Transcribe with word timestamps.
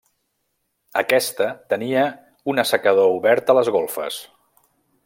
Aquesta 1.01 1.47
tenia 1.75 2.07
un 2.55 2.63
assecador 2.65 3.13
obert 3.21 3.53
a 3.55 3.59
les 3.61 3.73
golfes. 3.79 4.21